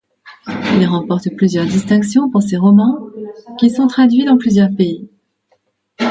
[0.47, 3.07] Il remporte plusieurs distinctions pour ses romans
[3.59, 5.07] qui sont traduits dans plusieurs pays.